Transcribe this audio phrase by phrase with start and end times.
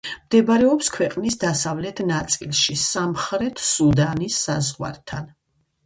[0.11, 5.35] მდებარეობს ქვეყნის დასავლეთ ნაწილში, სამხრეთი სუდანის საზღვართან.